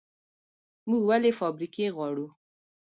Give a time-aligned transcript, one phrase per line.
[0.89, 2.27] موږ ولې فابریکې غواړو؟